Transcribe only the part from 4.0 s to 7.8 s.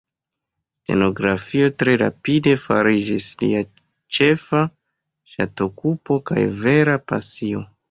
ĉefa ŝatokupo kaj vera pasio.